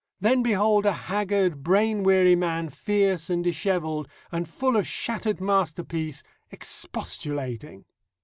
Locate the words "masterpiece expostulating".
5.39-7.85